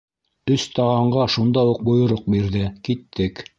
«Өс 0.55 0.63
таған»ға 0.77 1.27
шунда 1.35 1.67
уҡ 1.73 1.85
бойороҡ 1.91 2.25
бирҙе:- 2.37 2.65
Киттек! 2.91 3.49